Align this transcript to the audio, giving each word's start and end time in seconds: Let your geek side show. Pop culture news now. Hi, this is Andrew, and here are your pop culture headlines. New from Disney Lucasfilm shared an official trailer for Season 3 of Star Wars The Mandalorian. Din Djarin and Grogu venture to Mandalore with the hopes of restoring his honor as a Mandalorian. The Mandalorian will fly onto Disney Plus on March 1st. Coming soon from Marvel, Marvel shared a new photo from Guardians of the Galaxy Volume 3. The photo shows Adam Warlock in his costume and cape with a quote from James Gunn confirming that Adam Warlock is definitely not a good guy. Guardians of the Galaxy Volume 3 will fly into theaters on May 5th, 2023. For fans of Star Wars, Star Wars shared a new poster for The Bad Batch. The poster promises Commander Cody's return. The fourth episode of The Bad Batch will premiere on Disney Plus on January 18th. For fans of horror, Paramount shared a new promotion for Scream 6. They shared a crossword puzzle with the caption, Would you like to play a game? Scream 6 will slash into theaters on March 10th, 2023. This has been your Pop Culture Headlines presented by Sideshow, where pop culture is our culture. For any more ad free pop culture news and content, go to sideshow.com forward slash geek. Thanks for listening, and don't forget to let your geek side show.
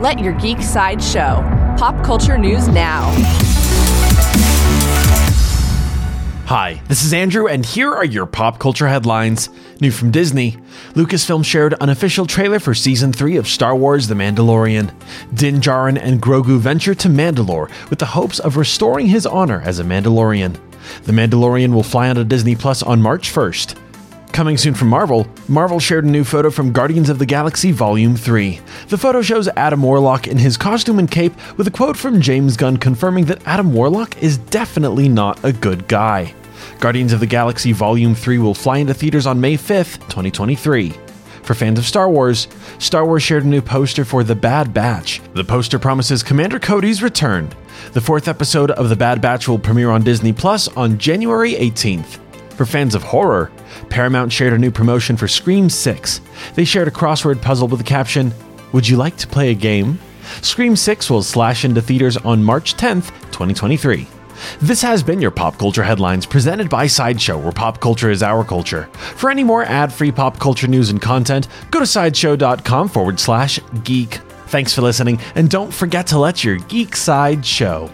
Let 0.00 0.20
your 0.20 0.32
geek 0.34 0.62
side 0.62 1.02
show. 1.02 1.42
Pop 1.76 2.04
culture 2.04 2.38
news 2.38 2.68
now. 2.68 3.10
Hi, 6.46 6.80
this 6.86 7.02
is 7.02 7.12
Andrew, 7.12 7.48
and 7.48 7.66
here 7.66 7.92
are 7.92 8.04
your 8.04 8.24
pop 8.24 8.60
culture 8.60 8.86
headlines. 8.86 9.48
New 9.80 9.90
from 9.90 10.12
Disney 10.12 10.56
Lucasfilm 10.94 11.44
shared 11.44 11.74
an 11.80 11.88
official 11.88 12.26
trailer 12.26 12.60
for 12.60 12.74
Season 12.74 13.12
3 13.12 13.38
of 13.38 13.48
Star 13.48 13.74
Wars 13.74 14.06
The 14.06 14.14
Mandalorian. 14.14 14.94
Din 15.34 15.56
Djarin 15.56 16.00
and 16.00 16.22
Grogu 16.22 16.60
venture 16.60 16.94
to 16.94 17.08
Mandalore 17.08 17.68
with 17.90 17.98
the 17.98 18.06
hopes 18.06 18.38
of 18.38 18.56
restoring 18.56 19.08
his 19.08 19.26
honor 19.26 19.62
as 19.62 19.80
a 19.80 19.84
Mandalorian. 19.84 20.60
The 21.06 21.12
Mandalorian 21.12 21.74
will 21.74 21.82
fly 21.82 22.08
onto 22.08 22.22
Disney 22.22 22.54
Plus 22.54 22.84
on 22.84 23.02
March 23.02 23.32
1st. 23.32 23.76
Coming 24.38 24.56
soon 24.56 24.74
from 24.74 24.86
Marvel, 24.86 25.26
Marvel 25.48 25.80
shared 25.80 26.04
a 26.04 26.08
new 26.08 26.22
photo 26.22 26.48
from 26.48 26.70
Guardians 26.70 27.10
of 27.10 27.18
the 27.18 27.26
Galaxy 27.26 27.72
Volume 27.72 28.14
3. 28.14 28.60
The 28.86 28.96
photo 28.96 29.20
shows 29.20 29.48
Adam 29.48 29.82
Warlock 29.82 30.28
in 30.28 30.38
his 30.38 30.56
costume 30.56 31.00
and 31.00 31.10
cape 31.10 31.32
with 31.56 31.66
a 31.66 31.72
quote 31.72 31.96
from 31.96 32.20
James 32.20 32.56
Gunn 32.56 32.76
confirming 32.76 33.24
that 33.24 33.44
Adam 33.48 33.72
Warlock 33.72 34.22
is 34.22 34.38
definitely 34.38 35.08
not 35.08 35.44
a 35.44 35.52
good 35.52 35.88
guy. 35.88 36.32
Guardians 36.78 37.12
of 37.12 37.18
the 37.18 37.26
Galaxy 37.26 37.72
Volume 37.72 38.14
3 38.14 38.38
will 38.38 38.54
fly 38.54 38.78
into 38.78 38.94
theaters 38.94 39.26
on 39.26 39.40
May 39.40 39.56
5th, 39.56 39.98
2023. 40.02 40.94
For 41.42 41.54
fans 41.54 41.80
of 41.80 41.84
Star 41.84 42.08
Wars, 42.08 42.46
Star 42.78 43.04
Wars 43.04 43.24
shared 43.24 43.44
a 43.44 43.48
new 43.48 43.60
poster 43.60 44.04
for 44.04 44.22
The 44.22 44.36
Bad 44.36 44.72
Batch. 44.72 45.20
The 45.34 45.42
poster 45.42 45.80
promises 45.80 46.22
Commander 46.22 46.60
Cody's 46.60 47.02
return. 47.02 47.50
The 47.92 48.00
fourth 48.00 48.28
episode 48.28 48.70
of 48.70 48.88
The 48.88 48.94
Bad 48.94 49.20
Batch 49.20 49.48
will 49.48 49.58
premiere 49.58 49.90
on 49.90 50.04
Disney 50.04 50.32
Plus 50.32 50.68
on 50.76 50.96
January 50.96 51.54
18th. 51.54 52.20
For 52.58 52.66
fans 52.66 52.96
of 52.96 53.04
horror, 53.04 53.52
Paramount 53.88 54.32
shared 54.32 54.52
a 54.52 54.58
new 54.58 54.72
promotion 54.72 55.16
for 55.16 55.28
Scream 55.28 55.70
6. 55.70 56.20
They 56.56 56.64
shared 56.64 56.88
a 56.88 56.90
crossword 56.90 57.40
puzzle 57.40 57.68
with 57.68 57.78
the 57.78 57.84
caption, 57.84 58.34
Would 58.72 58.88
you 58.88 58.96
like 58.96 59.16
to 59.18 59.28
play 59.28 59.50
a 59.50 59.54
game? 59.54 60.00
Scream 60.42 60.74
6 60.74 61.08
will 61.08 61.22
slash 61.22 61.64
into 61.64 61.80
theaters 61.80 62.16
on 62.16 62.42
March 62.42 62.74
10th, 62.74 63.10
2023. 63.30 64.08
This 64.60 64.82
has 64.82 65.04
been 65.04 65.20
your 65.20 65.30
Pop 65.30 65.56
Culture 65.56 65.84
Headlines 65.84 66.26
presented 66.26 66.68
by 66.68 66.88
Sideshow, 66.88 67.38
where 67.38 67.52
pop 67.52 67.78
culture 67.80 68.10
is 68.10 68.24
our 68.24 68.42
culture. 68.42 68.88
For 68.92 69.30
any 69.30 69.44
more 69.44 69.62
ad 69.62 69.92
free 69.92 70.10
pop 70.10 70.40
culture 70.40 70.66
news 70.66 70.90
and 70.90 71.00
content, 71.00 71.46
go 71.70 71.78
to 71.78 71.86
sideshow.com 71.86 72.88
forward 72.88 73.20
slash 73.20 73.60
geek. 73.84 74.14
Thanks 74.48 74.74
for 74.74 74.82
listening, 74.82 75.20
and 75.36 75.48
don't 75.48 75.72
forget 75.72 76.08
to 76.08 76.18
let 76.18 76.42
your 76.42 76.56
geek 76.56 76.96
side 76.96 77.46
show. 77.46 77.88